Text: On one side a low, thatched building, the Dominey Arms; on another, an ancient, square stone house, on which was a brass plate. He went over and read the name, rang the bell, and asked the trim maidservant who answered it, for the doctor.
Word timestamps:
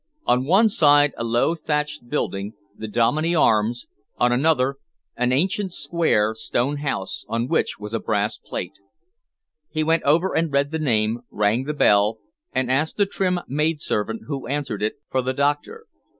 On 0.25 0.45
one 0.45 0.67
side 0.67 1.13
a 1.15 1.23
low, 1.23 1.53
thatched 1.53 2.09
building, 2.09 2.53
the 2.75 2.87
Dominey 2.87 3.35
Arms; 3.35 3.85
on 4.17 4.31
another, 4.31 4.77
an 5.15 5.31
ancient, 5.31 5.73
square 5.73 6.33
stone 6.33 6.77
house, 6.77 7.23
on 7.27 7.47
which 7.47 7.77
was 7.77 7.93
a 7.93 7.99
brass 7.99 8.39
plate. 8.39 8.79
He 9.69 9.83
went 9.83 10.01
over 10.01 10.35
and 10.35 10.51
read 10.51 10.71
the 10.71 10.79
name, 10.79 11.19
rang 11.29 11.65
the 11.65 11.75
bell, 11.75 12.17
and 12.51 12.71
asked 12.71 12.97
the 12.97 13.05
trim 13.05 13.41
maidservant 13.47 14.23
who 14.25 14.47
answered 14.47 14.81
it, 14.81 14.95
for 15.11 15.21
the 15.21 15.33
doctor. 15.33 15.85